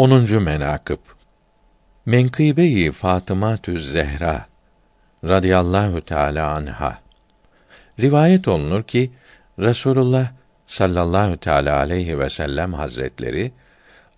10. 0.00 0.42
menakıb 0.42 0.98
Menkıbe-i 2.06 2.92
Fatıma 2.92 3.58
Zehra 3.76 4.46
radıyallahu 5.24 6.00
teala 6.00 6.54
anha 6.54 6.98
rivayet 8.00 8.48
olunur 8.48 8.82
ki 8.82 9.10
Resulullah 9.58 10.32
sallallahu 10.66 11.36
teala 11.36 11.76
aleyhi 11.76 12.18
ve 12.18 12.30
sellem 12.30 12.72
hazretleri 12.72 13.52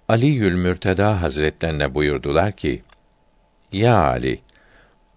Ali 0.08 0.26
Yülmürteda 0.26 1.22
hazretlerine 1.22 1.94
buyurdular 1.94 2.52
ki: 2.52 2.82
Ya 3.72 3.96
Ali, 3.96 4.40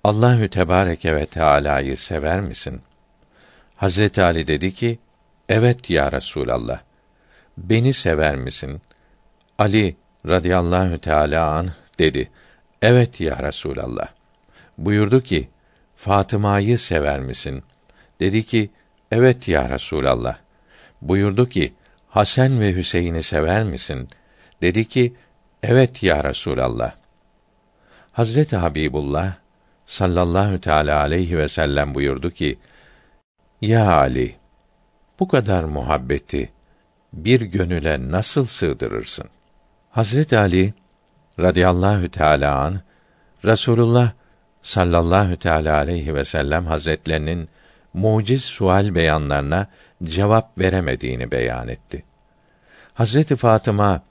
Allahü 0.04 0.50
Tebareke 0.50 1.16
ve 1.16 1.26
Teala'yı 1.26 1.98
sever 1.98 2.42
misin? 2.42 2.82
Hazreti 3.76 4.24
Ali 4.24 4.48
dedi 4.48 4.74
ki: 4.74 5.00
Evet 5.50 5.90
ya 5.90 6.12
Resulallah. 6.12 6.82
Beni 7.58 7.94
sever 7.94 8.36
misin? 8.36 8.82
Ali 9.58 9.96
radıyallahu 10.28 10.98
teala 10.98 11.52
an 11.52 11.72
dedi. 12.00 12.30
Evet 12.82 13.22
ya 13.22 13.44
Resulallah. 13.44 14.08
Buyurdu 14.78 15.22
ki: 15.22 15.50
Fatıma'yı 15.96 16.80
sever 16.80 17.20
misin? 17.20 17.64
Dedi 18.20 18.46
ki: 18.46 18.70
Evet 19.12 19.48
ya 19.48 19.70
Resulallah. 19.70 20.38
Buyurdu 21.02 21.50
ki: 21.50 21.74
Hasan 22.10 22.60
ve 22.60 22.76
Hüseyin'i 22.76 23.24
sever 23.24 23.64
misin? 23.64 24.10
Dedi 24.62 24.86
ki: 24.88 25.14
Evet 25.64 26.04
ya 26.04 26.24
Resulallah. 26.24 26.96
Hazreti 28.12 28.56
Habibullah 28.56 29.34
sallallahu 29.86 30.62
teala 30.62 31.00
aleyhi 31.00 31.38
ve 31.38 31.48
sellem 31.48 31.96
buyurdu 31.96 32.32
ki: 32.32 32.58
Ya 33.62 33.98
Ali, 33.98 34.36
bu 35.20 35.28
kadar 35.28 35.64
muhabbeti 35.64 36.50
bir 37.14 37.42
gönüle 37.42 38.12
nasıl 38.12 38.46
sığdırırsın? 38.46 39.30
Hazret 39.96 40.34
Ali 40.34 40.74
radıyallahu 41.40 42.10
teala 42.10 42.60
an 42.60 42.80
Resulullah 43.46 44.12
sallallahu 44.64 45.36
teala 45.36 45.76
aleyhi 45.78 46.16
ve 46.16 46.26
sellem 46.26 46.66
hazretlerinin 46.66 47.50
muciz 47.94 48.44
sual 48.44 48.96
beyanlarına 48.96 49.68
cevap 50.04 50.60
veremediğini 50.60 51.32
beyan 51.32 51.68
etti. 51.68 52.04
Hazreti 52.94 53.36
Fatıma 53.36 54.02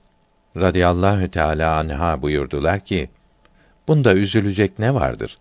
radıyallahu 0.56 1.30
teala 1.30 1.76
anha 1.78 2.22
buyurdular 2.22 2.80
ki: 2.80 3.10
Bunda 3.88 4.14
üzülecek 4.14 4.78
ne 4.78 4.94
vardır? 4.94 5.38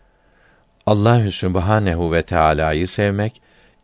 Allahü 0.85 1.31
Sübhanehu 1.31 2.13
ve 2.13 2.23
Teala'yı 2.23 2.87
sevmek 2.87 3.41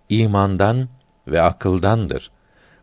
imandan 0.10 0.90
ve 1.28 1.42
akıldandır. 1.42 2.32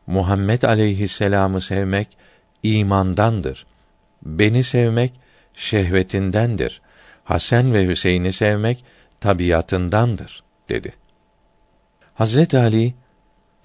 Muhammed 0.06 0.62
aleyhisselam'ı 0.62 1.60
sevmek 1.60 2.16
imandandır. 2.62 3.66
Beni 4.22 4.64
sevmek 4.64 5.12
şehvetindendir. 5.56 6.80
Hasan 7.24 7.72
ve 7.72 7.86
Hüseyin'i 7.86 8.32
sevmek 8.32 8.84
tabiatındandır 9.20 10.42
dedi. 10.68 10.92
Hazret 12.14 12.54
Ali 12.54 12.94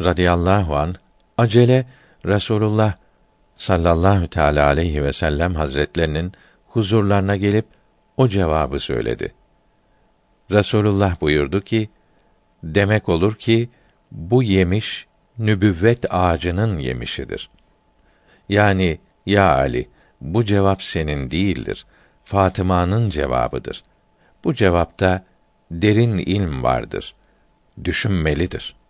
radıyallahu 0.02 0.76
an 0.76 0.96
acele 1.38 1.86
Resulullah 2.26 2.94
sallallahu 3.56 4.28
teala 4.28 4.66
aleyhi 4.66 5.04
ve 5.04 5.14
sellem 5.14 5.56
hazretlerinin 5.56 6.34
huzurlarına 6.68 7.36
gelip 7.36 7.66
o 8.18 8.28
cevabı 8.28 8.80
söyledi. 8.80 9.34
Resulullah 10.52 11.22
buyurdu 11.22 11.62
ki: 11.62 11.90
Demek 12.64 13.10
olur 13.10 13.36
ki 13.36 13.70
bu 14.12 14.44
yemiş 14.44 15.08
nübüvvet 15.38 16.14
ağacının 16.14 16.80
yemişidir. 16.80 17.50
Yani 18.52 19.00
ya 19.26 19.56
Ali 19.56 19.90
bu 20.22 20.46
cevap 20.46 20.84
senin 20.84 21.32
değildir. 21.32 21.86
Fatıma'nın 22.24 23.10
cevabıdır. 23.10 23.84
Bu 24.44 24.54
cevapta 24.54 25.24
derin 25.72 26.18
ilm 26.18 26.64
vardır. 26.64 27.16
Düşünmelidir.'' 27.84 28.81